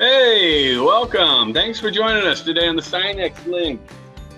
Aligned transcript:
Hey, 0.00 0.78
welcome. 0.78 1.52
Thanks 1.52 1.78
for 1.78 1.90
joining 1.90 2.26
us 2.26 2.40
today 2.40 2.66
on 2.68 2.74
the 2.74 2.80
Cynexlink 2.80 3.78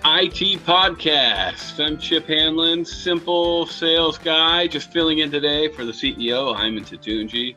IT 0.04 0.58
podcast. 0.66 1.79
I'm 1.79 1.98
Chip 1.98 2.27
Hanlon, 2.27 2.85
simple 2.85 3.67
sales 3.67 4.19
guy, 4.19 4.67
just 4.67 4.93
filling 4.93 5.19
in 5.19 5.30
today 5.30 5.69
for 5.69 5.85
the 5.85 5.93
CEO, 5.93 6.56
Ayman 6.56 6.80
Tatunji. 6.80 7.54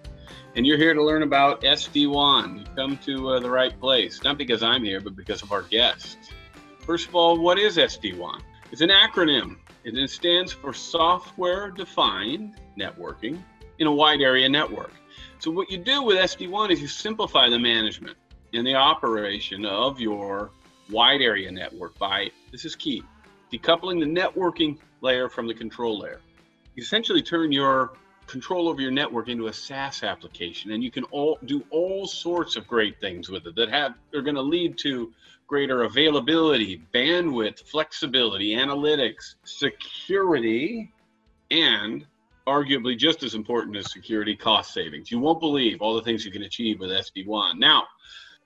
And 0.55 0.67
you're 0.67 0.77
here 0.77 0.93
to 0.93 1.03
learn 1.03 1.23
about 1.23 1.61
SD-WAN. 1.61 2.59
You've 2.59 2.75
come 2.75 2.97
to 2.97 3.29
uh, 3.29 3.39
the 3.39 3.49
right 3.49 3.75
place, 3.79 4.23
not 4.23 4.37
because 4.37 4.61
I'm 4.61 4.83
here, 4.83 5.01
but 5.01 5.15
because 5.15 5.41
of 5.41 5.51
our 5.51 5.63
guests. 5.63 6.29
First 6.81 7.07
of 7.07 7.15
all, 7.15 7.39
what 7.39 7.57
is 7.57 7.77
SD-WAN? 7.77 8.39
It's 8.71 8.81
an 8.81 8.91
acronym. 8.91 9.57
It 9.83 10.09
stands 10.11 10.51
for 10.51 10.73
Software 10.73 11.71
Defined 11.71 12.53
Networking 12.77 13.41
in 13.79 13.87
a 13.87 13.91
Wide 13.91 14.21
Area 14.21 14.47
Network. 14.49 14.91
So 15.39 15.51
what 15.51 15.69
you 15.69 15.77
do 15.77 16.01
with 16.01 16.17
SD-WAN 16.17 16.71
is 16.71 16.81
you 16.81 16.87
simplify 16.87 17.49
the 17.49 17.59
management 17.59 18.17
and 18.53 18.65
the 18.65 18.75
operation 18.75 19.65
of 19.65 19.99
your 19.99 20.51
wide 20.89 21.21
area 21.21 21.51
network 21.51 21.97
by, 21.97 22.31
this 22.51 22.65
is 22.65 22.75
key, 22.75 23.03
decoupling 23.51 23.99
the 23.99 24.05
networking 24.05 24.77
layer 25.01 25.29
from 25.29 25.47
the 25.47 25.53
control 25.53 25.99
layer. 25.99 26.21
You 26.75 26.83
essentially 26.83 27.21
turn 27.21 27.51
your 27.51 27.93
control 28.27 28.67
over 28.67 28.81
your 28.81 28.91
network 28.91 29.29
into 29.29 29.47
a 29.47 29.53
SaaS 29.53 30.03
application, 30.03 30.71
and 30.71 30.83
you 30.83 30.91
can 30.91 31.03
all 31.05 31.37
do 31.45 31.63
all 31.69 32.07
sorts 32.07 32.55
of 32.55 32.67
great 32.67 32.99
things 32.99 33.29
with 33.29 33.45
it 33.45 33.55
that 33.55 33.69
have 33.69 33.95
are 34.13 34.21
going 34.21 34.35
to 34.35 34.41
lead 34.41 34.77
to 34.79 35.13
greater 35.47 35.83
availability, 35.83 36.81
bandwidth, 36.93 37.59
flexibility, 37.59 38.55
analytics, 38.55 39.35
security, 39.43 40.91
and 41.51 42.05
arguably 42.47 42.97
just 42.97 43.23
as 43.23 43.33
important 43.33 43.75
as 43.75 43.91
security, 43.91 44.35
cost 44.35 44.73
savings. 44.73 45.11
You 45.11 45.19
won't 45.19 45.39
believe 45.39 45.81
all 45.81 45.95
the 45.95 46.01
things 46.01 46.25
you 46.25 46.31
can 46.31 46.43
achieve 46.43 46.79
with 46.79 46.91
SD-WAN. 46.91 47.59
Now, 47.59 47.83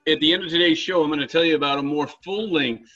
at 0.08 0.18
the 0.20 0.32
end 0.32 0.44
of 0.44 0.50
today's 0.50 0.78
show, 0.78 1.02
I'm 1.02 1.10
going 1.10 1.20
to 1.20 1.26
tell 1.26 1.44
you 1.44 1.56
about 1.56 1.78
a 1.78 1.82
more 1.82 2.08
full-length 2.24 2.90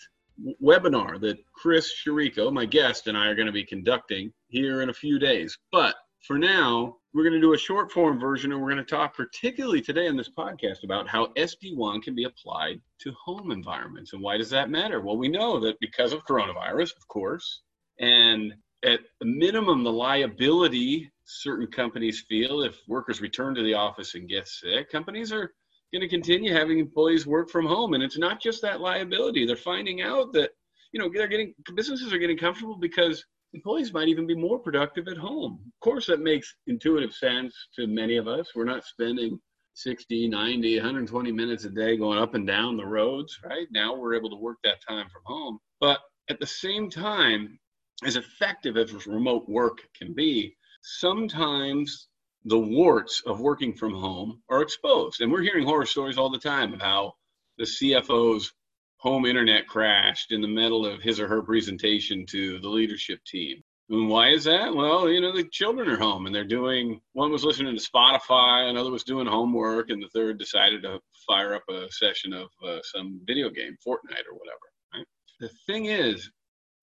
webinar 0.63 1.21
that 1.21 1.39
Chris 1.53 1.93
Chirico, 2.05 2.53
my 2.53 2.67
guest, 2.67 3.07
and 3.07 3.17
I 3.17 3.29
are 3.29 3.35
going 3.35 3.47
to 3.47 3.53
be 3.53 3.65
conducting 3.65 4.33
here 4.49 4.83
in 4.83 4.89
a 4.89 4.95
few 4.95 5.19
days. 5.19 5.57
But 5.71 5.95
for 6.27 6.39
now, 6.39 6.97
we're 7.13 7.23
going 7.23 7.35
to 7.35 7.41
do 7.41 7.55
a 7.55 7.59
short 7.59 7.93
form 7.93 8.19
version 8.19 8.51
and 8.51 8.61
we're 8.61 8.73
going 8.73 8.85
to 8.85 8.91
talk 8.91 9.15
particularly 9.15 9.81
today 9.81 10.09
on 10.09 10.17
this 10.17 10.31
podcast 10.37 10.83
about 10.83 11.09
how 11.09 11.27
SD-WAN 11.37 12.01
can 12.01 12.15
be 12.15 12.25
applied 12.25 12.81
to 13.01 13.13
home 13.13 13.53
environments. 13.53 14.13
And 14.15 14.23
why 14.23 14.39
does 14.39 14.51
that 14.51 14.71
matter? 14.71 15.01
Well, 15.01 15.19
we 15.19 15.29
know 15.29 15.61
that 15.61 15.79
because 15.81 16.13
of 16.13 16.25
coronavirus, 16.25 16.97
of 16.97 17.07
course, 17.09 17.63
and 18.01 18.55
at 18.85 19.01
a 19.23 19.25
minimum, 19.25 19.83
the 19.83 19.93
liability 19.93 21.11
certain 21.25 21.67
companies 21.67 22.25
feel 22.29 22.63
if 22.63 22.77
workers 22.87 23.21
return 23.21 23.55
to 23.55 23.63
the 23.63 23.75
office 23.75 24.15
and 24.15 24.29
get 24.29 24.47
sick, 24.47 24.91
companies 24.91 25.33
are 25.33 25.53
going 25.93 26.03
to 26.03 26.09
continue 26.09 26.53
having 26.53 26.79
employees 26.79 27.27
work 27.27 27.49
from 27.51 27.67
home. 27.67 27.95
And 27.95 28.03
it's 28.03 28.19
not 28.19 28.41
just 28.41 28.61
that 28.63 28.81
liability. 28.81 29.47
They're 29.47 29.57
finding 29.57 30.03
out 30.03 30.33
that, 30.33 30.51
you 30.93 31.01
know, 31.01 31.11
they're 31.13 31.29
getting, 31.29 31.55
businesses 31.75 32.13
are 32.13 32.19
getting 32.19 32.37
comfortable 32.37 32.77
because 32.77 33.25
employees 33.55 33.93
might 33.93 34.09
even 34.09 34.27
be 34.27 34.35
more 34.35 34.59
productive 34.59 35.09
at 35.09 35.17
home. 35.17 35.61
Of 35.67 35.81
course, 35.81 36.07
that 36.07 36.21
makes 36.21 36.55
intuitive 36.67 37.15
sense 37.15 37.55
to 37.77 37.87
many 37.87 38.17
of 38.17 38.29
us. 38.29 38.49
We're 38.55 38.65
not 38.65 38.85
spending 38.85 39.39
60, 39.75 40.29
90, 40.29 40.77
120 40.77 41.33
minutes 41.33 41.65
a 41.65 41.71
day 41.71 41.97
going 41.97 42.19
up 42.19 42.35
and 42.35 42.47
down 42.47 42.77
the 42.77 42.87
roads, 42.87 43.39
right? 43.45 43.67
Now 43.71 43.95
we're 43.95 44.15
able 44.15 44.31
to 44.31 44.37
work 44.37 44.59
that 44.65 44.83
time 44.87 45.07
from 45.11 45.23
home. 45.25 45.59
But 45.81 46.01
at 46.29 46.41
the 46.41 46.47
same 46.47 46.91
time, 46.91 47.59
as 48.03 48.17
effective 48.17 48.77
as 48.77 49.07
remote 49.07 49.49
work 49.49 49.79
can 49.97 50.15
be, 50.15 50.57
sometimes 50.83 52.09
the 52.45 52.59
warts 52.59 53.23
of 53.27 53.41
working 53.41 53.73
from 53.73 53.95
home 53.95 54.43
are 54.51 54.63
exposed. 54.63 55.21
And 55.21 55.33
we're 55.33 55.43
hearing 55.43 55.65
horror 55.65 55.87
stories 55.87 56.19
all 56.19 56.31
the 56.31 56.39
time 56.39 56.75
of 56.75 56.81
how 56.81 57.15
the 57.57 57.65
CFO's 57.65 58.53
home 58.99 59.27
internet 59.27 59.67
crashed 59.67 60.33
in 60.33 60.41
the 60.41 60.49
middle 60.49 60.85
of 60.85 61.03
his 61.03 61.21
or 61.21 61.29
her 61.29 61.43
presentation 61.43 62.27
to 62.27 62.59
the 62.59 62.69
leadership 62.69 63.21
team. 63.25 63.63
And 63.91 64.09
why 64.09 64.31
is 64.31 64.45
that? 64.45 64.75
Well, 64.75 65.11
you 65.11 65.21
know, 65.21 65.33
the 65.33 65.45
children 65.45 65.91
are 65.91 65.99
home 65.99 66.25
and 66.25 66.35
they're 66.35 66.45
doing, 66.45 67.01
one 67.13 67.31
was 67.31 67.45
listening 67.45 67.77
to 67.77 67.83
Spotify, 67.83 68.69
another 68.71 68.91
was 68.91 69.05
doing 69.05 69.27
homework, 69.27 69.91
and 69.91 70.03
the 70.03 70.09
third 70.09 70.39
decided 70.39 70.83
to 70.83 71.01
fire 71.27 71.55
up 71.55 71.65
a 71.69 71.93
session 71.93 72.33
of 72.33 72.49
uh, 72.67 72.79
some 72.83 73.21
video 73.27 73.51
game, 73.51 73.77
Fortnite 73.87 74.27
or 74.31 74.39
whatever. 74.39 74.73
Right? 74.95 75.07
The 75.41 75.51
thing 75.67 75.87
is, 75.87 76.31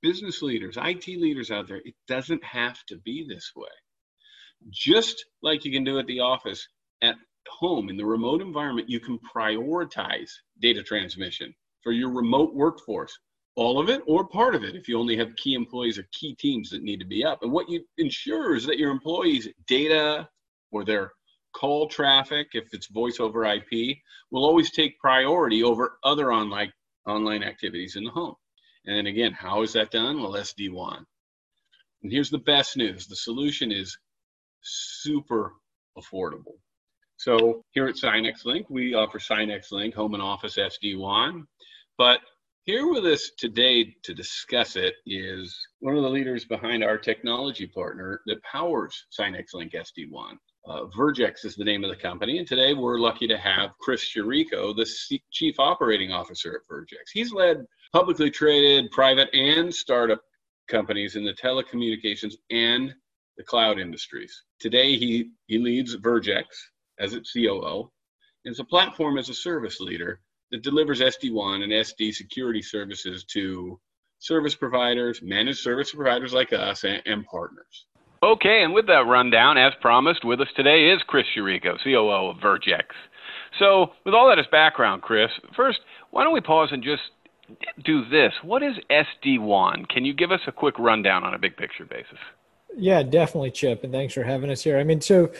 business 0.02 0.42
leaders, 0.42 0.78
IT 0.78 1.08
leaders 1.08 1.52
out 1.52 1.68
there, 1.68 1.82
it 1.86 1.96
doesn't 2.08 2.44
have 2.44 2.84
to 2.88 2.98
be 2.98 3.26
this 3.28 3.52
way. 3.56 3.70
Just 4.70 5.26
like 5.42 5.66
you 5.66 5.72
can 5.72 5.84
do 5.84 6.00
at 6.00 6.08
the 6.08 6.20
office, 6.20 6.68
at 7.02 7.16
home, 7.48 7.90
in 7.90 7.98
the 7.98 8.06
remote 8.06 8.42
environment, 8.42 8.90
you 8.90 9.00
can 9.00 9.20
prioritize 9.36 10.32
data 10.60 10.84
transmission 10.84 11.54
for 11.84 11.92
your 11.92 12.12
remote 12.12 12.54
workforce 12.54 13.18
all 13.56 13.80
of 13.80 13.90
it 13.90 14.02
or 14.08 14.28
part 14.28 14.56
of 14.56 14.64
it 14.64 14.76
if 14.76 14.88
you 14.88 14.98
only 14.98 15.18
have 15.18 15.36
key 15.36 15.54
employees 15.54 15.98
or 15.98 16.08
key 16.12 16.34
teams 16.36 16.70
that 16.70 16.84
need 16.84 17.00
to 17.00 17.06
be 17.06 17.24
up 17.24 17.44
and 17.44 17.52
what 17.52 17.70
you 17.70 17.84
ensure 17.98 18.56
is 18.56 18.66
that 18.66 18.78
your 18.78 18.92
employees 18.92 19.48
data 19.68 20.28
or 20.72 20.86
their 20.86 21.12
call 21.54 21.88
traffic 21.88 22.48
if 22.54 22.74
it's 22.74 22.88
voice 22.88 23.20
over 23.20 23.44
ip 23.46 23.98
will 24.32 24.46
always 24.46 24.72
take 24.72 24.98
priority 25.00 25.64
over 25.64 25.98
other 26.04 26.32
online 26.32 26.72
online 27.06 27.44
activities 27.44 27.98
in 27.98 28.06
the 28.06 28.12
home 28.12 28.36
and 28.86 28.98
then 28.98 29.08
again 29.08 29.32
how 29.34 29.62
is 29.62 29.74
that 29.74 29.92
done 29.92 30.22
well 30.22 30.34
SD-WAN. 30.34 31.06
and 32.04 32.12
here's 32.12 32.30
the 32.30 32.38
best 32.40 32.78
news 32.78 33.08
the 33.08 33.16
solution 33.16 33.72
is 33.72 33.98
super 34.62 35.54
affordable 35.98 36.56
so 37.22 37.64
here 37.74 37.86
at 37.86 37.98
Cynexlink, 37.98 38.66
we 38.72 38.96
offer 38.96 39.20
Cynexlink 39.20 39.94
Home 39.94 40.16
and 40.16 40.24
Office 40.24 40.58
SD-WAN. 40.58 41.46
But 41.96 42.20
here 42.64 42.90
with 42.90 43.06
us 43.06 43.30
today 43.38 43.96
to 44.02 44.16
discuss 44.16 44.76
it 44.76 44.96
is 45.06 45.56
one 45.82 45.96
of 45.96 46.02
the 46.02 46.10
leaders 46.10 46.46
behind 46.46 46.84
our 46.84 46.98
technology 46.98 47.68
partner 47.68 48.22
that 48.26 48.42
powers 48.42 49.06
SINX 49.16 49.54
Link 49.54 49.74
SD-WAN. 49.74 50.40
Uh, 50.68 50.86
Vergex 50.98 51.46
is 51.46 51.56
the 51.56 51.64
name 51.64 51.84
of 51.84 51.92
the 51.92 51.96
company, 51.96 52.40
and 52.40 52.48
today 52.48 52.74
we're 52.74 52.98
lucky 52.98 53.28
to 53.28 53.38
have 53.38 53.70
Chris 53.80 54.04
Chirico, 54.04 54.76
the 54.76 54.86
C- 54.88 55.24
Chief 55.30 55.60
Operating 55.60 56.12
Officer 56.12 56.56
at 56.56 56.76
Vergex. 56.76 57.12
He's 57.14 57.32
led 57.32 57.68
publicly 57.94 58.32
traded, 58.32 58.92
private, 58.92 59.30
and 59.34 59.74
startup 59.74 60.22
companies 60.68 61.16
in 61.16 61.26
the 61.26 61.34
telecommunications 61.34 62.36
and 62.50 62.94
the 63.38 63.44
cloud 63.44 63.80
industries. 63.80 64.44
Today, 64.60 64.98
he, 64.98 65.32
he 65.48 65.58
leads 65.58 65.96
Vergex 65.98 66.46
as 67.00 67.14
its 67.14 67.34
COO. 67.34 67.92
And 68.46 68.52
it's 68.52 68.60
a 68.60 68.66
platform 68.66 69.18
as 69.18 69.30
a 69.30 69.34
service 69.34 69.80
leader 69.80 70.22
that 70.52 70.64
delivers 70.64 71.02
SD-WAN 71.02 71.62
and 71.62 71.72
SD 71.72 72.14
security 72.14 72.62
services 72.62 73.24
to 73.26 73.80
service 74.20 74.56
providers, 74.56 75.22
managed 75.22 75.60
service 75.60 75.92
providers 75.92 76.34
like 76.34 76.54
us, 76.54 76.84
and, 76.84 77.02
and 77.06 77.26
partners. 77.26 77.86
Okay, 78.24 78.62
and 78.64 78.74
with 78.74 78.86
that 78.88 79.08
rundown, 79.08 79.58
as 79.58 79.74
promised, 79.82 80.24
with 80.24 80.42
us 80.42 80.48
today 80.56 80.92
is 80.92 81.02
Chris 81.08 81.26
Chirico, 81.36 81.76
COO 81.84 82.30
of 82.30 82.38
Vergex. 82.38 82.84
So, 83.58 83.94
with 84.06 84.14
all 84.14 84.30
that 84.30 84.38
as 84.38 84.46
background, 84.52 85.02
Chris, 85.02 85.32
first, 85.56 85.80
why 86.12 86.24
don't 86.24 86.34
we 86.34 86.42
pause 86.42 86.70
and 86.72 86.84
just 86.84 87.02
do 87.84 88.06
this? 88.10 88.34
What 88.44 88.64
is 88.64 88.76
SD-WAN? 88.90 89.86
Can 89.86 90.06
you 90.06 90.14
give 90.14 90.32
us 90.32 90.42
a 90.48 90.52
quick 90.52 90.78
rundown 90.80 91.24
on 91.24 91.34
a 91.34 91.40
big 91.40 91.58
picture 91.58 91.86
basis? 91.86 92.20
Yeah, 92.78 93.04
definitely, 93.04 93.52
Chip, 93.52 93.84
and 93.84 93.92
thanks 93.92 94.14
for 94.14 94.24
having 94.24 94.50
us 94.50 94.64
here. 94.64 94.78
I 94.78 94.84
mean, 94.84 95.02
so 95.02 95.32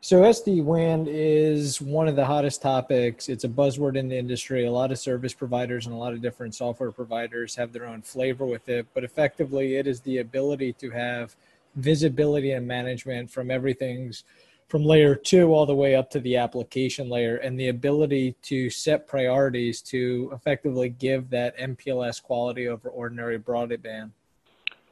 so 0.00 0.22
SD 0.22 0.62
WAN 0.62 1.06
is 1.08 1.82
one 1.82 2.06
of 2.06 2.14
the 2.14 2.24
hottest 2.24 2.62
topics. 2.62 3.28
It's 3.28 3.42
a 3.42 3.48
buzzword 3.48 3.96
in 3.96 4.08
the 4.08 4.16
industry. 4.16 4.64
A 4.64 4.70
lot 4.70 4.92
of 4.92 4.98
service 4.98 5.34
providers 5.34 5.86
and 5.86 5.94
a 5.94 5.98
lot 5.98 6.12
of 6.12 6.22
different 6.22 6.54
software 6.54 6.92
providers 6.92 7.56
have 7.56 7.72
their 7.72 7.84
own 7.84 8.02
flavor 8.02 8.46
with 8.46 8.68
it, 8.68 8.86
but 8.94 9.02
effectively, 9.02 9.74
it 9.74 9.88
is 9.88 10.00
the 10.02 10.18
ability 10.18 10.72
to 10.74 10.90
have 10.90 11.34
visibility 11.74 12.52
and 12.52 12.66
management 12.66 13.28
from 13.28 13.50
everything's 13.50 14.22
from 14.68 14.84
layer 14.84 15.14
two 15.14 15.52
all 15.54 15.66
the 15.66 15.74
way 15.74 15.94
up 15.94 16.10
to 16.10 16.20
the 16.20 16.36
application 16.36 17.08
layer 17.08 17.36
and 17.36 17.58
the 17.58 17.68
ability 17.68 18.36
to 18.42 18.68
set 18.70 19.06
priorities 19.06 19.80
to 19.80 20.30
effectively 20.34 20.90
give 20.90 21.30
that 21.30 21.56
MPLS 21.58 22.22
quality 22.22 22.68
over 22.68 22.90
ordinary 22.90 23.38
broadband. 23.38 24.10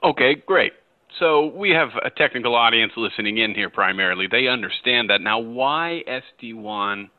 Okay, 0.03 0.35
great. 0.47 0.73
So 1.19 1.47
we 1.47 1.71
have 1.71 1.91
a 2.05 2.11
technical 2.11 2.55
audience 2.55 2.93
listening 2.97 3.39
in 3.39 3.55
here 3.55 3.71
primarily. 3.71 4.27
They 4.31 4.49
understand 4.49 5.11
that. 5.11 5.21
Now, 5.21 5.39
why 5.39 6.03
SD-WAN 6.09 7.11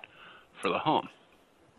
for 0.62 0.70
the 0.70 0.78
home? 0.78 1.08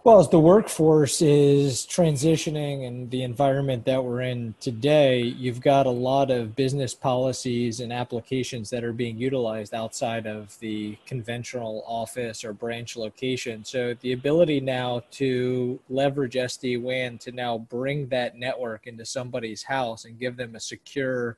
Well, 0.04 0.20
as 0.20 0.28
the 0.28 0.38
workforce 0.38 1.20
is 1.20 1.84
transitioning 1.84 2.86
and 2.86 3.10
the 3.10 3.24
environment 3.24 3.84
that 3.86 4.02
we're 4.02 4.22
in 4.22 4.54
today, 4.60 5.20
you've 5.20 5.60
got 5.60 5.86
a 5.86 5.90
lot 5.90 6.30
of 6.30 6.54
business 6.54 6.94
policies 6.94 7.80
and 7.80 7.92
applications 7.92 8.70
that 8.70 8.84
are 8.84 8.92
being 8.92 9.18
utilized 9.18 9.74
outside 9.74 10.24
of 10.26 10.56
the 10.60 10.96
conventional 11.04 11.82
office 11.84 12.44
or 12.44 12.52
branch 12.52 12.96
location. 12.96 13.64
So 13.64 13.94
the 14.00 14.12
ability 14.12 14.60
now 14.60 15.02
to 15.12 15.80
leverage 15.90 16.34
SD-WAN 16.34 17.18
to 17.18 17.32
now 17.32 17.58
bring 17.58 18.06
that 18.06 18.36
network 18.36 18.86
into 18.86 19.04
somebody's 19.04 19.64
house 19.64 20.04
and 20.04 20.18
give 20.18 20.36
them 20.36 20.54
a 20.54 20.60
secure 20.60 21.36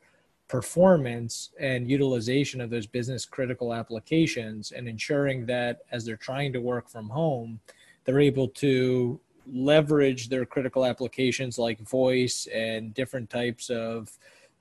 performance 0.48 1.50
and 1.58 1.90
utilization 1.90 2.60
of 2.60 2.68
those 2.68 2.86
business 2.86 3.24
critical 3.24 3.72
applications 3.72 4.72
and 4.72 4.86
ensuring 4.86 5.46
that 5.46 5.78
as 5.92 6.04
they're 6.04 6.16
trying 6.16 6.52
to 6.52 6.60
work 6.60 6.90
from 6.90 7.08
home 7.08 7.58
they're 8.04 8.20
able 8.20 8.48
to 8.48 9.20
leverage 9.52 10.28
their 10.28 10.44
critical 10.44 10.84
applications 10.84 11.58
like 11.58 11.80
voice 11.80 12.46
and 12.54 12.94
different 12.94 13.28
types 13.30 13.70
of 13.70 14.10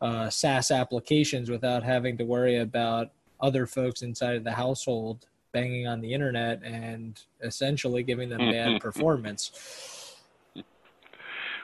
uh, 0.02 0.30
SaaS 0.30 0.72
applications 0.72 1.50
without 1.50 1.84
having 1.84 2.18
to 2.18 2.24
worry 2.24 2.58
about 2.58 3.12
other 3.42 3.66
folks 3.66 4.02
inside 4.02 4.36
of 4.36 4.44
the 4.44 4.52
household 4.52 5.26
banging 5.52 5.88
on 5.88 6.02
the 6.02 6.14
internet 6.14 6.62
and 6.64 7.22
essentially 7.42 8.04
giving 8.04 8.30
them 8.30 8.40
bad 8.40 8.80
performance. 8.82 10.16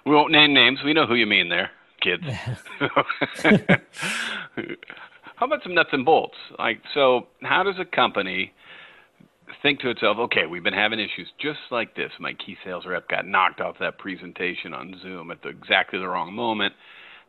We 0.06 0.14
won't 0.14 0.32
name 0.32 0.54
names. 0.54 0.80
We 0.84 0.94
know 0.94 1.06
who 1.06 1.16
you 1.16 1.26
mean 1.26 1.50
there, 1.50 1.72
kids. 2.02 2.24
how 5.36 5.46
about 5.48 5.64
some 5.64 5.74
nuts 5.74 5.90
and 5.94 6.06
bolts? 6.06 6.38
Like, 6.60 6.82
so 6.94 7.28
how 7.42 7.64
does 7.64 7.76
a 7.80 7.86
company 7.86 8.54
think 9.66 9.80
to 9.80 9.90
itself, 9.90 10.18
okay, 10.20 10.46
we've 10.46 10.64
been 10.64 10.74
having 10.76 11.00
issues 11.00 11.28
just 11.42 11.58
like 11.72 11.96
this. 11.96 12.12
My 12.20 12.34
key 12.34 12.56
sales 12.64 12.86
rep 12.86 13.10
got 13.10 13.26
knocked 13.26 13.62
off 13.62 13.78
that 13.80 13.98
presentation 13.98 14.76
on 14.76 14.94
Zoom 15.02 15.32
at 15.32 15.42
the, 15.42 15.50
exactly 15.50 15.98
the 15.98 16.08
wrong 16.08 16.34
moment. 16.34 16.76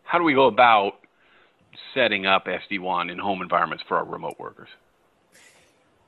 How 0.03 0.19
do 0.19 0.25
we 0.25 0.35
go 0.35 0.47
about 0.47 0.99
setting 1.95 2.27
up 2.27 2.45
SD-WAN 2.45 3.09
in 3.09 3.19
home 3.19 3.41
environments 3.41 3.85
for 3.89 3.97
our 3.97 4.05
remote 4.05 4.35
workers? 4.39 4.69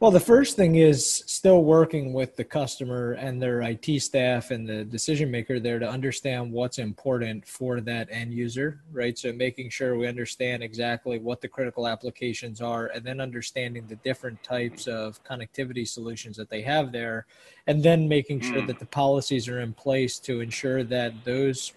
Well, 0.01 0.13
the 0.13 0.21
first 0.21 0.55
thing 0.55 0.77
is 0.77 1.25
still 1.27 1.65
working 1.65 2.13
with 2.13 2.37
the 2.37 2.45
customer 2.45 3.15
and 3.15 3.43
their 3.43 3.63
IT 3.63 4.01
staff 4.01 4.53
and 4.53 4.65
the 4.65 4.85
decision 4.85 5.29
maker 5.29 5.59
there 5.59 5.81
to 5.81 5.89
understand 5.89 6.53
what's 6.53 6.79
important 6.79 7.45
for 7.45 7.81
that 7.81 8.07
end 8.09 8.33
user, 8.33 8.81
right? 8.93 9.19
So 9.19 9.33
making 9.33 9.71
sure 9.71 9.99
we 9.99 10.07
understand 10.07 10.63
exactly 10.63 11.19
what 11.19 11.41
the 11.41 11.49
critical 11.49 11.89
applications 11.89 12.61
are 12.61 12.87
and 12.95 13.05
then 13.05 13.21
understanding 13.21 13.89
the 13.89 13.97
different 13.97 14.41
types 14.45 14.87
of 14.87 15.21
connectivity 15.25 15.87
solutions 15.89 16.37
that 16.37 16.49
they 16.49 16.63
have 16.63 16.93
there 16.93 17.27
and 17.67 17.83
then 17.83 18.07
making 18.07 18.39
sure 18.41 18.61
hmm. 18.61 18.69
that 18.69 18.79
the 18.79 18.87
policies 18.87 19.49
are 19.49 19.63
in 19.63 19.73
place 19.73 20.21
to 20.21 20.41
ensure 20.41 20.85
that 20.85 21.13
those 21.25 21.73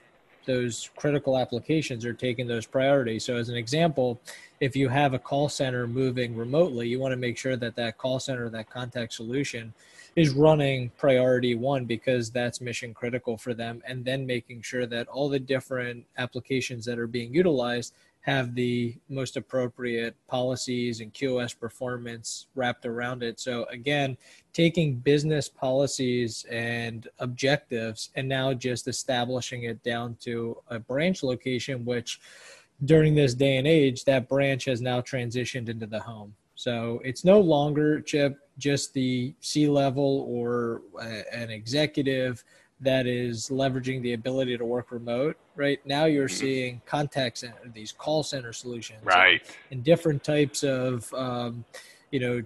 those 0.45 0.89
critical 0.95 1.37
applications 1.37 2.05
are 2.05 2.13
taking 2.13 2.47
those 2.47 2.65
priorities. 2.65 3.25
So, 3.25 3.35
as 3.35 3.49
an 3.49 3.55
example, 3.55 4.19
if 4.59 4.75
you 4.75 4.89
have 4.89 5.13
a 5.13 5.19
call 5.19 5.49
center 5.49 5.87
moving 5.87 6.35
remotely, 6.35 6.87
you 6.87 6.99
want 6.99 7.11
to 7.13 7.17
make 7.17 7.37
sure 7.37 7.55
that 7.55 7.75
that 7.75 7.97
call 7.97 8.19
center, 8.19 8.49
that 8.49 8.69
contact 8.69 9.13
solution, 9.13 9.73
is 10.15 10.31
running 10.31 10.91
priority 10.97 11.55
one 11.55 11.85
because 11.85 12.29
that's 12.29 12.61
mission 12.61 12.93
critical 12.93 13.37
for 13.37 13.53
them. 13.53 13.81
And 13.87 14.03
then 14.03 14.25
making 14.25 14.61
sure 14.61 14.85
that 14.85 15.07
all 15.07 15.29
the 15.29 15.39
different 15.39 16.05
applications 16.17 16.85
that 16.85 16.99
are 16.99 17.07
being 17.07 17.33
utilized 17.33 17.93
have 18.21 18.53
the 18.53 18.95
most 19.09 19.35
appropriate 19.35 20.15
policies 20.27 21.01
and 21.01 21.13
QoS 21.13 21.57
performance 21.57 22.47
wrapped 22.53 22.85
around 22.85 23.23
it. 23.23 23.39
So 23.39 23.65
again, 23.65 24.15
taking 24.53 24.95
business 24.95 25.49
policies 25.49 26.45
and 26.49 27.07
objectives 27.19 28.09
and 28.15 28.29
now 28.29 28.53
just 28.53 28.87
establishing 28.87 29.63
it 29.63 29.81
down 29.83 30.17
to 30.21 30.57
a 30.67 30.77
branch 30.77 31.23
location, 31.23 31.83
which 31.83 32.19
during 32.85 33.15
this 33.15 33.33
day 33.33 33.57
and 33.57 33.67
age, 33.67 34.05
that 34.05 34.29
branch 34.29 34.65
has 34.65 34.81
now 34.81 35.01
transitioned 35.01 35.67
into 35.67 35.87
the 35.87 35.99
home. 35.99 36.33
So 36.55 37.01
it's 37.03 37.25
no 37.25 37.39
longer 37.39 38.01
Chip 38.01 38.37
just 38.59 38.93
the 38.93 39.33
C 39.39 39.67
level 39.67 40.27
or 40.29 40.83
uh, 41.01 41.23
an 41.31 41.49
executive 41.49 42.43
that 42.81 43.05
is 43.05 43.49
leveraging 43.49 44.01
the 44.01 44.13
ability 44.13 44.57
to 44.57 44.65
work 44.65 44.91
remote 44.91 45.37
right 45.55 45.79
now 45.85 46.05
you're 46.05 46.27
mm-hmm. 46.27 46.35
seeing 46.35 46.81
contact 46.85 47.37
center 47.37 47.55
these 47.73 47.91
call 47.91 48.23
center 48.23 48.51
solutions 48.51 48.99
right 49.03 49.41
and, 49.43 49.77
and 49.77 49.83
different 49.83 50.23
types 50.23 50.63
of 50.63 51.11
um, 51.13 51.63
you 52.11 52.19
know 52.19 52.43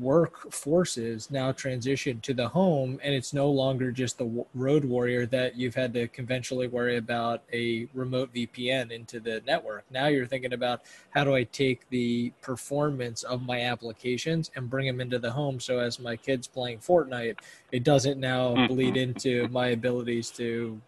work 0.00 0.52
forces 0.52 1.30
now 1.30 1.52
transition 1.52 2.20
to 2.20 2.34
the 2.34 2.48
home 2.48 2.98
and 3.04 3.14
it's 3.14 3.32
no 3.32 3.48
longer 3.48 3.92
just 3.92 4.18
the 4.18 4.44
road 4.54 4.84
warrior 4.84 5.26
that 5.26 5.56
you've 5.56 5.76
had 5.76 5.94
to 5.94 6.08
conventionally 6.08 6.66
worry 6.66 6.96
about 6.96 7.42
a 7.52 7.86
remote 7.94 8.34
vpn 8.34 8.90
into 8.90 9.20
the 9.20 9.42
network. 9.46 9.84
Now 9.90 10.08
you're 10.08 10.26
thinking 10.26 10.52
about 10.52 10.82
how 11.10 11.24
do 11.24 11.34
i 11.34 11.44
take 11.44 11.88
the 11.90 12.32
performance 12.42 13.22
of 13.22 13.42
my 13.42 13.60
applications 13.62 14.50
and 14.56 14.68
bring 14.68 14.86
them 14.86 15.00
into 15.00 15.18
the 15.18 15.30
home 15.30 15.60
so 15.60 15.78
as 15.78 16.00
my 16.00 16.16
kids 16.16 16.48
playing 16.48 16.78
fortnite 16.78 17.38
it 17.70 17.84
doesn't 17.84 18.18
now 18.18 18.54
mm-hmm. 18.54 18.74
bleed 18.74 18.96
into 18.96 19.46
my 19.48 19.68
abilities 19.68 20.30
to 20.30 20.80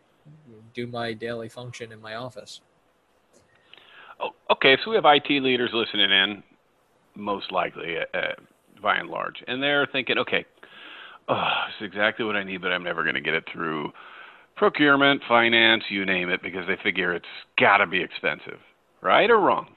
do 0.75 0.87
my 0.87 1.13
daily 1.13 1.49
function 1.49 1.93
in 1.93 2.01
my 2.01 2.17
office. 2.17 2.63
Oh, 4.19 4.31
okay 4.51 4.77
so 4.83 4.91
we 4.91 4.97
have 4.97 5.05
it 5.05 5.41
leaders 5.41 5.71
listening 5.73 6.11
in 6.11 6.43
most 7.15 7.53
likely, 7.53 7.97
uh, 7.99 8.17
uh, 8.17 8.35
by 8.83 8.97
and 8.97 9.09
large. 9.09 9.43
And 9.47 9.63
they're 9.63 9.87
thinking, 9.87 10.19
okay, 10.19 10.45
oh, 11.29 11.51
it's 11.69 11.93
exactly 11.93 12.25
what 12.25 12.37
I 12.37 12.45
need, 12.45 12.63
but 12.63 12.73
I'm 12.73 12.85
never 12.85 13.03
going 13.03 13.15
to 13.15 13.21
get 13.21 13.35
it 13.35 13.45
through 13.53 13.93
procurement, 14.57 15.23
finance, 15.29 15.85
you 15.91 16.05
name 16.05 16.29
it, 16.29 16.43
because 16.43 16.67
they 16.67 16.77
figure 16.83 17.15
it's 17.15 17.25
got 17.59 17.79
to 17.79 17.87
be 17.87 18.03
expensive, 18.03 18.59
right 19.01 19.31
or 19.31 19.39
wrong? 19.39 19.69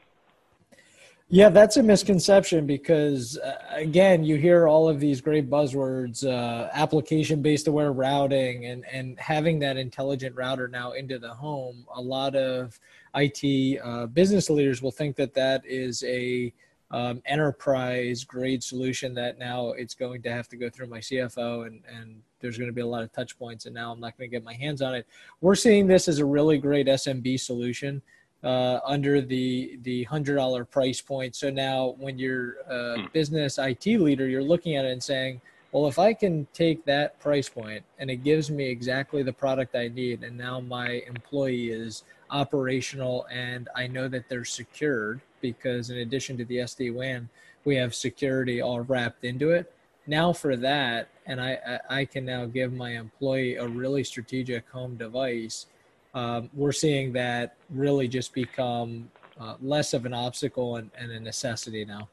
Yeah, 1.28 1.50
that's 1.50 1.78
a 1.78 1.82
misconception 1.82 2.68
because, 2.68 3.40
uh, 3.40 3.56
again, 3.72 4.24
you 4.24 4.36
hear 4.36 4.68
all 4.68 4.88
of 4.88 5.00
these 5.00 5.22
great 5.22 5.50
buzzwords 5.50 6.24
uh, 6.24 6.70
application 6.72 7.42
based 7.42 7.68
aware 7.68 7.92
routing 7.92 8.68
and, 8.68 8.86
and 8.92 9.20
having 9.20 9.58
that 9.60 9.76
intelligent 9.76 10.36
router 10.36 10.68
now 10.68 10.92
into 10.92 11.18
the 11.18 11.34
home. 11.34 11.88
A 11.96 12.02
lot 12.02 12.36
of 12.36 12.80
IT 13.16 13.82
uh, 13.84 14.06
business 14.06 14.52
leaders 14.52 14.84
will 14.84 14.92
think 14.92 15.16
that 15.16 15.34
that 15.34 15.64
is 15.66 16.04
a 16.04 16.54
um, 16.92 17.22
enterprise 17.26 18.24
grade 18.24 18.64
solution 18.64 19.14
that 19.16 19.40
now 19.40 19.70
it's 19.72 19.96
going 19.96 20.22
to 20.22 20.32
have 20.32 20.48
to 20.50 20.56
go 20.56 20.70
through 20.70 20.88
my 20.88 21.00
CFO 21.00 21.66
and, 21.68 21.82
and 21.92 22.22
there's 22.40 22.58
going 22.58 22.70
to 22.70 22.74
be 22.74 22.82
a 22.82 22.86
lot 22.86 23.04
of 23.04 23.12
touch 23.12 23.38
points 23.38 23.66
and 23.66 23.74
now 23.74 23.92
I'm 23.92 24.00
not 24.00 24.18
going 24.18 24.30
to 24.30 24.36
get 24.36 24.44
my 24.44 24.54
hands 24.54 24.82
on 24.82 24.94
it. 24.94 25.08
We're 25.42 25.56
seeing 25.56 25.88
this 25.88 26.08
as 26.08 26.20
a 26.20 26.26
really 26.26 26.58
great 26.58 26.88
SMB 26.88 27.40
solution 27.40 28.02
uh, 28.44 28.80
under 28.86 29.22
the 29.22 29.80
the 29.82 30.04
hundred 30.04 30.36
dollar 30.36 30.64
price 30.64 31.02
point. 31.02 31.36
So 31.36 31.50
now 31.50 31.96
when 31.98 32.20
you're 32.20 32.58
a 32.70 33.02
hmm. 33.02 33.06
business 33.12 33.58
IT 33.58 33.86
leader, 33.86 34.28
you're 34.28 34.44
looking 34.44 34.76
at 34.76 34.86
it 34.86 34.92
and 34.92 35.04
saying, 35.04 35.42
well, 35.72 35.88
if 35.88 36.00
I 36.00 36.14
can 36.14 36.48
take 36.54 36.86
that 36.86 37.20
price 37.20 37.50
point 37.50 37.84
and 37.98 38.10
it 38.10 38.18
gives 38.18 38.50
me 38.50 38.70
exactly 38.70 39.24
the 39.24 39.34
product 39.34 39.76
I 39.76 39.88
need, 39.90 40.24
and 40.24 40.38
now 40.38 40.60
my 40.60 41.04
employee 41.08 41.70
is 41.70 42.04
operational 42.30 43.28
and 43.32 43.70
I 43.76 43.88
know 43.88 44.08
that 44.08 44.30
they're 44.30 44.46
secured 44.46 45.22
because 45.42 45.90
in 45.90 45.98
addition 45.98 46.38
to 46.38 46.46
the 46.46 46.58
SD 46.58 46.94
WAN, 46.94 47.30
we 47.66 47.76
have 47.76 47.94
security 47.94 48.62
all 48.62 48.82
wrapped 48.82 49.24
into 49.24 49.52
it. 49.52 49.72
Now 50.08 50.34
for 50.34 50.56
that, 50.58 51.10
and 51.26 51.42
I, 51.42 51.80
I 51.90 52.06
can 52.06 52.26
now 52.26 52.46
give 52.46 52.74
my 52.74 52.92
employee 52.92 53.56
a 53.56 53.68
really 53.68 54.04
strategic 54.04 54.70
home 54.70 54.96
device. 54.96 55.66
Um, 56.14 56.50
we're 56.54 56.72
seeing 56.72 57.12
that 57.14 57.56
really 57.70 58.08
just 58.08 58.34
become 58.34 59.10
uh, 59.40 59.56
less 59.62 59.94
of 59.94 60.06
an 60.06 60.14
obstacle 60.14 60.78
and, 60.78 60.92
and 60.98 61.12
a 61.12 61.20
necessity 61.20 61.86
now. 61.86 62.08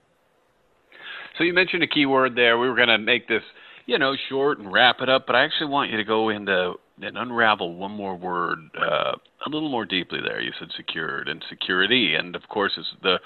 So 1.38 1.44
you 1.44 1.52
mentioned 1.52 1.82
a 1.82 1.86
key 1.86 2.06
word 2.06 2.34
there. 2.34 2.58
We 2.58 2.68
were 2.68 2.74
going 2.74 2.88
to 2.88 2.98
make 2.98 3.28
this, 3.28 3.42
you 3.86 3.98
know, 3.98 4.16
short 4.28 4.58
and 4.58 4.72
wrap 4.72 5.00
it 5.00 5.08
up, 5.08 5.26
but 5.26 5.36
I 5.36 5.44
actually 5.44 5.68
want 5.68 5.90
you 5.90 5.96
to 5.98 6.04
go 6.04 6.30
into 6.30 6.74
and 7.04 7.16
unravel 7.18 7.74
one 7.74 7.92
more 7.92 8.16
word 8.16 8.58
uh, 8.78 9.12
a 9.46 9.50
little 9.50 9.68
more 9.68 9.84
deeply 9.84 10.20
there. 10.20 10.40
You 10.40 10.52
said 10.58 10.68
secured 10.76 11.28
and 11.28 11.44
security, 11.48 12.14
and 12.14 12.36
of 12.36 12.42
course, 12.48 12.72
as 12.78 12.86
the 13.02 13.18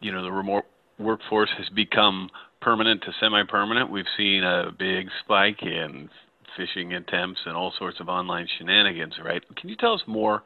you 0.00 0.12
know 0.12 0.22
the 0.22 0.32
remote 0.32 0.64
workforce 0.98 1.50
has 1.56 1.68
become 1.70 2.30
permanent 2.60 3.02
to 3.02 3.12
semi-permanent, 3.18 3.90
we've 3.90 4.04
seen 4.16 4.44
a 4.44 4.70
big 4.78 5.08
spike 5.24 5.62
in 5.62 6.08
phishing 6.58 6.94
attempts 6.94 7.40
and 7.46 7.56
all 7.56 7.72
sorts 7.78 8.00
of 8.00 8.08
online 8.08 8.46
shenanigans. 8.58 9.14
Right? 9.24 9.42
Can 9.56 9.68
you 9.68 9.76
tell 9.76 9.94
us 9.94 10.02
more 10.06 10.42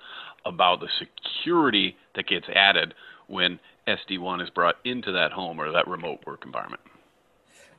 about 0.46 0.80
the 0.80 0.88
security 0.98 1.96
that 2.14 2.26
gets 2.26 2.46
added 2.54 2.94
when 3.26 3.58
SD-WAN 3.88 4.40
is 4.40 4.50
brought 4.50 4.76
into 4.84 5.12
that 5.12 5.32
home 5.32 5.58
or 5.58 5.72
that 5.72 5.88
remote 5.88 6.20
work 6.26 6.42
environment? 6.44 6.80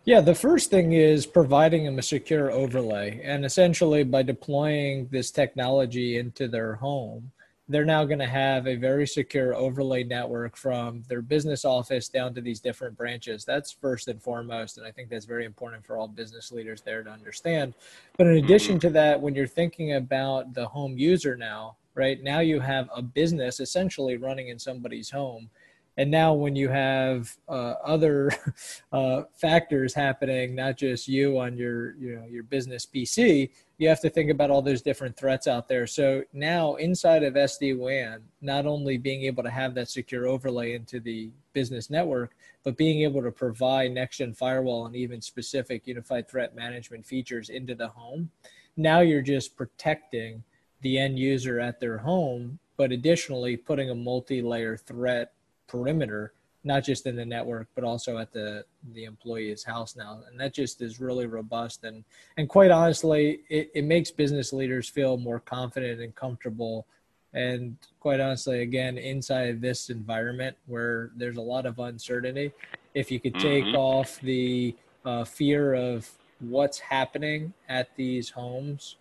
Yeah, 0.05 0.21
the 0.21 0.35
first 0.35 0.69
thing 0.69 0.93
is 0.93 1.25
providing 1.25 1.83
them 1.83 1.97
a 1.97 2.03
secure 2.03 2.51
overlay. 2.51 3.19
And 3.23 3.43
essentially, 3.43 4.03
by 4.03 4.21
deploying 4.21 5.07
this 5.07 5.31
technology 5.31 6.19
into 6.19 6.47
their 6.47 6.75
home, 6.75 7.31
they're 7.67 7.85
now 7.85 8.05
going 8.05 8.19
to 8.19 8.27
have 8.27 8.67
a 8.67 8.75
very 8.75 9.07
secure 9.07 9.55
overlay 9.55 10.03
network 10.03 10.55
from 10.55 11.01
their 11.09 11.23
business 11.23 11.65
office 11.65 12.07
down 12.07 12.35
to 12.35 12.41
these 12.41 12.59
different 12.59 12.95
branches. 12.95 13.45
That's 13.45 13.71
first 13.71 14.07
and 14.07 14.21
foremost. 14.21 14.77
And 14.77 14.85
I 14.85 14.91
think 14.91 15.09
that's 15.09 15.25
very 15.25 15.43
important 15.43 15.83
for 15.83 15.97
all 15.97 16.07
business 16.07 16.51
leaders 16.51 16.81
there 16.81 17.01
to 17.01 17.09
understand. 17.09 17.73
But 18.15 18.27
in 18.27 18.37
addition 18.37 18.73
mm-hmm. 18.73 18.87
to 18.87 18.89
that, 18.91 19.19
when 19.19 19.33
you're 19.33 19.47
thinking 19.47 19.93
about 19.93 20.53
the 20.53 20.67
home 20.67 20.99
user 20.99 21.35
now, 21.35 21.77
right 21.95 22.21
now 22.21 22.41
you 22.41 22.59
have 22.59 22.89
a 22.95 23.01
business 23.01 23.59
essentially 23.59 24.17
running 24.17 24.49
in 24.49 24.59
somebody's 24.59 25.09
home 25.09 25.49
And 25.97 26.11
now, 26.11 26.33
when 26.33 26.55
you 26.57 26.67
have 26.67 27.35
uh, 27.47 27.75
other 27.83 28.31
uh, 28.91 29.23
factors 29.33 29.93
happening, 29.93 30.53
not 30.53 30.77
just 30.77 31.07
you 31.07 31.39
on 31.39 31.57
your 31.57 31.95
you 31.95 32.15
know 32.15 32.25
your 32.25 32.43
business 32.43 32.85
PC, 32.85 33.49
you 33.77 33.87
have 33.87 34.01
to 34.01 34.09
think 34.09 34.29
about 34.29 34.51
all 34.51 34.61
those 34.61 34.81
different 34.81 35.15
threats 35.15 35.47
out 35.47 35.67
there. 35.67 35.87
So 35.87 36.23
now, 36.33 36.75
inside 36.75 37.23
of 37.23 37.35
SD 37.35 37.77
WAN, 37.77 38.21
not 38.41 38.65
only 38.65 38.97
being 38.97 39.23
able 39.23 39.43
to 39.43 39.49
have 39.49 39.73
that 39.75 39.89
secure 39.89 40.27
overlay 40.27 40.73
into 40.73 40.99
the 40.99 41.29
business 41.53 41.89
network, 41.89 42.35
but 42.63 42.77
being 42.77 43.03
able 43.03 43.21
to 43.21 43.31
provide 43.31 43.91
next 43.91 44.17
gen 44.17 44.33
firewall 44.33 44.85
and 44.85 44.95
even 44.95 45.21
specific 45.21 45.87
unified 45.87 46.27
threat 46.27 46.55
management 46.55 47.05
features 47.05 47.49
into 47.49 47.75
the 47.75 47.87
home. 47.87 48.29
Now 48.75 48.99
you're 48.99 49.21
just 49.21 49.55
protecting 49.55 50.43
the 50.81 50.97
end 50.97 51.17
user 51.17 51.59
at 51.59 51.79
their 51.79 51.97
home, 51.97 52.59
but 52.75 52.91
additionally 52.91 53.55
putting 53.55 53.89
a 53.89 53.95
multi 53.95 54.41
layer 54.41 54.75
threat 54.75 55.31
perimeter 55.67 56.33
not 56.65 56.83
just 56.83 57.05
in 57.05 57.15
the 57.15 57.23
network 57.23 57.67
but 57.75 57.83
also 57.83 58.17
at 58.17 58.33
the 58.33 58.65
the 58.93 59.05
employee's 59.05 59.63
house 59.63 59.95
now. 59.95 60.19
And 60.29 60.39
that 60.39 60.53
just 60.53 60.81
is 60.81 60.99
really 60.99 61.27
robust. 61.27 61.83
And 61.83 62.03
and 62.37 62.49
quite 62.49 62.71
honestly 62.71 63.41
it, 63.49 63.71
it 63.73 63.85
makes 63.85 64.11
business 64.11 64.51
leaders 64.51 64.89
feel 64.89 65.17
more 65.17 65.39
confident 65.39 66.01
and 66.01 66.13
comfortable. 66.15 66.87
And 67.33 67.77
quite 67.99 68.19
honestly 68.19 68.61
again 68.61 68.97
inside 68.97 69.61
this 69.61 69.89
environment 69.89 70.57
where 70.65 71.11
there's 71.15 71.37
a 71.37 71.41
lot 71.41 71.65
of 71.65 71.79
uncertainty 71.79 72.51
if 72.93 73.11
you 73.11 73.19
could 73.19 73.35
take 73.35 73.65
mm-hmm. 73.65 73.75
off 73.75 74.19
the 74.21 74.75
uh, 75.05 75.23
fear 75.23 75.75
of 75.75 76.09
what's 76.39 76.79
happening 76.79 77.53
at 77.69 77.95
these 77.95 78.29
homes 78.29 78.95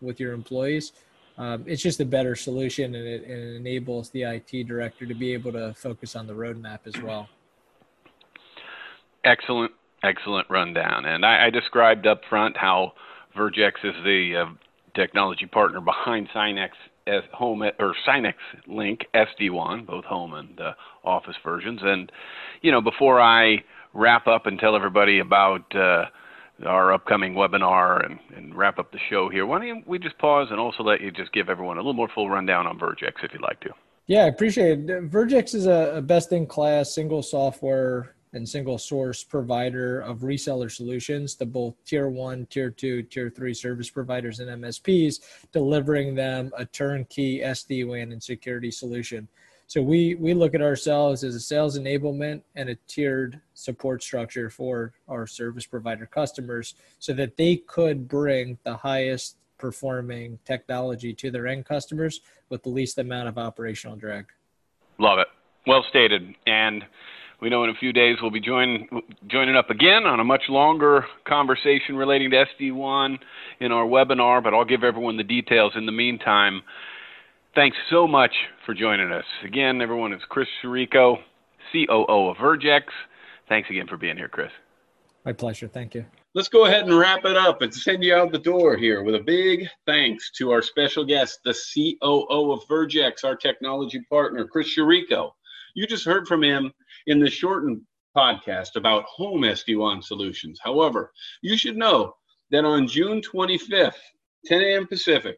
with 0.00 0.18
your 0.18 0.32
employees 0.32 0.92
um, 1.38 1.64
it's 1.66 1.82
just 1.82 2.00
a 2.00 2.04
better 2.04 2.34
solution 2.36 2.94
and 2.94 3.06
it, 3.06 3.22
it, 3.24 3.56
enables 3.56 4.10
the 4.10 4.22
IT 4.22 4.66
director 4.66 5.06
to 5.06 5.14
be 5.14 5.32
able 5.32 5.52
to 5.52 5.74
focus 5.74 6.14
on 6.14 6.26
the 6.26 6.32
roadmap 6.32 6.80
as 6.86 7.00
well. 7.00 7.28
Excellent, 9.24 9.72
excellent 10.02 10.48
rundown. 10.50 11.06
And 11.06 11.24
I, 11.24 11.46
I 11.46 11.50
described 11.50 12.06
up 12.06 12.22
front 12.28 12.56
how 12.56 12.92
Vergex 13.36 13.72
is 13.84 13.94
the 14.04 14.44
uh, 14.44 14.52
technology 14.94 15.46
partner 15.46 15.80
behind 15.80 16.28
Synex 16.34 16.70
as 17.06 17.22
home 17.32 17.62
or 17.62 17.94
Synex 18.06 18.34
Link 18.66 19.06
SD-WAN, 19.14 19.84
both 19.84 20.04
home 20.04 20.34
and 20.34 20.60
uh, 20.60 20.72
office 21.04 21.36
versions. 21.42 21.80
And 21.82 22.12
you 22.60 22.70
know, 22.70 22.80
before 22.80 23.20
I 23.20 23.64
wrap 23.94 24.26
up 24.26 24.46
and 24.46 24.58
tell 24.58 24.76
everybody 24.76 25.18
about 25.18 25.74
uh, 25.74 26.06
our 26.64 26.92
upcoming 26.92 27.34
webinar 27.34 28.04
and, 28.04 28.18
and 28.36 28.54
wrap 28.54 28.78
up 28.78 28.92
the 28.92 28.98
show 29.10 29.28
here, 29.28 29.46
why 29.46 29.64
don't 29.64 29.86
we 29.86 29.98
just 29.98 30.18
pause 30.18 30.48
and 30.50 30.58
also 30.58 30.82
let 30.82 31.00
you 31.00 31.10
just 31.10 31.32
give 31.32 31.48
everyone 31.48 31.76
a 31.76 31.80
little 31.80 31.92
more 31.92 32.08
full 32.14 32.28
rundown 32.28 32.66
on 32.66 32.78
Vergex 32.78 33.22
if 33.22 33.32
you'd 33.32 33.42
like 33.42 33.60
to. 33.60 33.70
Yeah, 34.06 34.24
I 34.24 34.26
appreciate 34.26 34.90
it. 34.90 35.10
Vergex 35.10 35.54
is 35.54 35.66
a, 35.66 35.94
a 35.96 36.02
best 36.02 36.32
in 36.32 36.46
class 36.46 36.94
single 36.94 37.22
software 37.22 38.14
and 38.32 38.48
single 38.48 38.78
source 38.78 39.22
provider 39.22 40.00
of 40.00 40.20
reseller 40.20 40.70
solutions 40.70 41.34
to 41.34 41.46
both 41.46 41.74
tier 41.84 42.08
one, 42.08 42.46
tier 42.46 42.70
two, 42.70 43.02
tier 43.02 43.30
three 43.30 43.54
service 43.54 43.90
providers 43.90 44.40
and 44.40 44.62
MSPs, 44.62 45.20
delivering 45.52 46.14
them 46.14 46.50
a 46.56 46.64
turnkey 46.64 47.40
SD 47.40 47.86
WAN 47.86 48.12
and 48.12 48.22
security 48.22 48.70
solution. 48.70 49.28
So 49.72 49.80
we 49.80 50.16
we 50.16 50.34
look 50.34 50.54
at 50.54 50.60
ourselves 50.60 51.24
as 51.24 51.34
a 51.34 51.40
sales 51.40 51.78
enablement 51.78 52.42
and 52.56 52.68
a 52.68 52.74
tiered 52.88 53.40
support 53.54 54.02
structure 54.02 54.50
for 54.50 54.92
our 55.08 55.26
service 55.26 55.64
provider 55.64 56.04
customers 56.04 56.74
so 56.98 57.14
that 57.14 57.38
they 57.38 57.56
could 57.56 58.06
bring 58.06 58.58
the 58.64 58.76
highest 58.76 59.38
performing 59.56 60.38
technology 60.44 61.14
to 61.14 61.30
their 61.30 61.46
end 61.46 61.64
customers 61.64 62.20
with 62.50 62.62
the 62.64 62.68
least 62.68 62.98
amount 62.98 63.28
of 63.28 63.38
operational 63.38 63.96
drag. 63.96 64.26
Love 64.98 65.20
it. 65.20 65.28
Well 65.66 65.86
stated. 65.88 66.34
And 66.46 66.84
we 67.40 67.48
know 67.48 67.64
in 67.64 67.70
a 67.70 67.74
few 67.80 67.94
days 67.94 68.18
we'll 68.20 68.30
be 68.30 68.40
join, 68.40 68.86
joining 69.26 69.56
up 69.56 69.70
again 69.70 70.04
on 70.04 70.20
a 70.20 70.24
much 70.24 70.42
longer 70.50 71.06
conversation 71.26 71.96
relating 71.96 72.30
to 72.32 72.44
SD-WAN 72.60 73.18
in 73.60 73.72
our 73.72 73.86
webinar, 73.86 74.42
but 74.42 74.52
I'll 74.52 74.66
give 74.66 74.84
everyone 74.84 75.16
the 75.16 75.24
details 75.24 75.72
in 75.76 75.86
the 75.86 75.92
meantime. 75.92 76.60
Thanks 77.54 77.76
so 77.90 78.06
much 78.06 78.32
for 78.64 78.72
joining 78.72 79.12
us. 79.12 79.26
Again, 79.44 79.82
everyone, 79.82 80.14
it's 80.14 80.24
Chris 80.24 80.48
Chirico, 80.62 81.18
COO 81.70 82.30
of 82.30 82.38
Vergex. 82.38 82.84
Thanks 83.46 83.68
again 83.68 83.86
for 83.86 83.98
being 83.98 84.16
here, 84.16 84.28
Chris. 84.28 84.50
My 85.26 85.34
pleasure. 85.34 85.68
Thank 85.68 85.94
you. 85.94 86.06
Let's 86.34 86.48
go 86.48 86.64
ahead 86.64 86.84
and 86.84 86.98
wrap 86.98 87.26
it 87.26 87.36
up 87.36 87.60
and 87.60 87.72
send 87.72 88.02
you 88.02 88.14
out 88.14 88.32
the 88.32 88.38
door 88.38 88.74
here 88.74 89.02
with 89.02 89.16
a 89.16 89.20
big 89.20 89.68
thanks 89.84 90.30
to 90.38 90.50
our 90.50 90.62
special 90.62 91.04
guest, 91.04 91.40
the 91.44 91.52
COO 91.52 92.52
of 92.52 92.66
Vergex, 92.68 93.22
our 93.22 93.36
technology 93.36 94.00
partner, 94.08 94.46
Chris 94.46 94.74
Chirico. 94.74 95.32
You 95.74 95.86
just 95.86 96.06
heard 96.06 96.26
from 96.26 96.42
him 96.42 96.72
in 97.06 97.20
the 97.20 97.28
shortened 97.28 97.82
podcast 98.16 98.76
about 98.76 99.04
home 99.04 99.42
SD-WAN 99.42 100.00
solutions. 100.00 100.58
However, 100.64 101.12
you 101.42 101.58
should 101.58 101.76
know 101.76 102.14
that 102.50 102.64
on 102.64 102.88
June 102.88 103.20
25th, 103.20 103.92
10 104.46 104.62
a.m. 104.62 104.86
Pacific, 104.86 105.36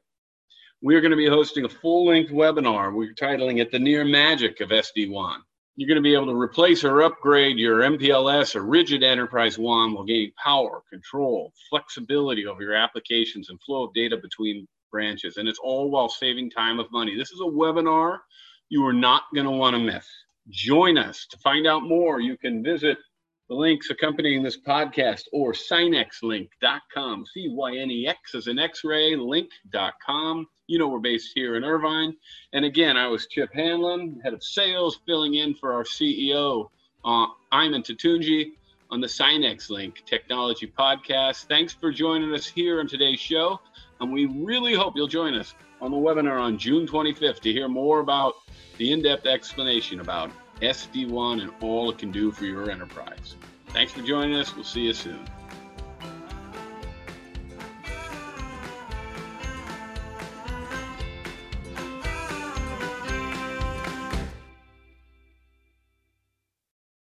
we're 0.84 1.00
going 1.00 1.12
to 1.12 1.16
be 1.16 1.26
hosting 1.26 1.64
a 1.64 1.68
full 1.68 2.04
length 2.04 2.30
webinar. 2.30 2.94
We're 2.94 3.14
titling 3.14 3.58
it 3.58 3.72
The 3.72 3.78
Near 3.78 4.04
Magic 4.04 4.60
of 4.60 4.68
SD-WAN. 4.68 5.40
You're 5.76 5.88
going 5.88 5.96
to 5.96 6.02
be 6.02 6.12
able 6.12 6.26
to 6.26 6.38
replace 6.38 6.84
or 6.84 7.00
upgrade 7.00 7.56
your 7.56 7.78
MPLS 7.78 8.54
or 8.54 8.64
rigid 8.64 9.02
enterprise 9.02 9.56
WAN 9.58 9.94
while 9.94 10.04
gaining 10.04 10.32
power, 10.36 10.82
control, 10.90 11.54
flexibility 11.70 12.44
over 12.44 12.60
your 12.60 12.74
applications, 12.74 13.48
and 13.48 13.58
flow 13.62 13.84
of 13.84 13.94
data 13.94 14.18
between 14.18 14.68
branches. 14.92 15.38
And 15.38 15.48
it's 15.48 15.58
all 15.58 15.90
while 15.90 16.10
saving 16.10 16.50
time 16.50 16.78
of 16.78 16.92
money. 16.92 17.16
This 17.16 17.30
is 17.30 17.40
a 17.40 17.44
webinar 17.50 18.18
you 18.68 18.84
are 18.86 18.92
not 18.92 19.22
going 19.34 19.46
to 19.46 19.52
want 19.52 19.74
to 19.74 19.80
miss. 19.80 20.06
Join 20.50 20.98
us. 20.98 21.26
To 21.30 21.38
find 21.38 21.66
out 21.66 21.84
more, 21.84 22.20
you 22.20 22.36
can 22.36 22.62
visit 22.62 22.98
the 23.54 23.60
links 23.60 23.90
accompanying 23.90 24.42
this 24.42 24.56
podcast 24.56 25.22
or 25.32 25.52
cynexlink.com. 25.52 27.24
C 27.32 27.48
Y 27.48 27.76
N 27.76 27.90
E 27.90 28.08
X 28.08 28.34
is 28.34 28.48
an 28.48 28.58
X 28.58 28.82
ray, 28.82 29.14
link.com. 29.14 30.48
You 30.66 30.78
know, 30.78 30.88
we're 30.88 30.98
based 30.98 31.32
here 31.34 31.56
in 31.56 31.62
Irvine. 31.62 32.16
And 32.52 32.64
again, 32.64 32.96
I 32.96 33.06
was 33.06 33.28
Chip 33.28 33.50
Hanlon, 33.54 34.20
head 34.24 34.34
of 34.34 34.42
sales, 34.42 34.98
filling 35.06 35.34
in 35.34 35.54
for 35.54 35.72
our 35.72 35.84
CEO, 35.84 36.68
uh, 37.04 37.26
Ayman 37.52 37.84
Tatunji, 37.84 38.52
on 38.90 39.00
the 39.00 39.06
Cynexlink 39.06 40.04
Technology 40.04 40.72
Podcast. 40.76 41.44
Thanks 41.46 41.72
for 41.72 41.92
joining 41.92 42.32
us 42.34 42.46
here 42.46 42.80
on 42.80 42.88
today's 42.88 43.20
show. 43.20 43.60
And 44.00 44.12
we 44.12 44.26
really 44.26 44.74
hope 44.74 44.94
you'll 44.96 45.06
join 45.06 45.34
us 45.34 45.54
on 45.80 45.92
the 45.92 45.96
webinar 45.96 46.40
on 46.40 46.58
June 46.58 46.88
25th 46.88 47.40
to 47.40 47.52
hear 47.52 47.68
more 47.68 48.00
about 48.00 48.34
the 48.78 48.90
in 48.90 49.02
depth 49.02 49.26
explanation 49.26 50.00
about 50.00 50.32
SD-WAN 50.60 51.40
and 51.40 51.52
all 51.60 51.90
it 51.90 51.98
can 51.98 52.10
do 52.10 52.30
for 52.30 52.44
your 52.44 52.70
enterprise. 52.70 53.36
Thanks 53.68 53.92
for 53.92 54.02
joining 54.02 54.36
us. 54.36 54.54
We'll 54.54 54.64
see 54.64 54.82
you 54.82 54.92
soon. 54.92 55.18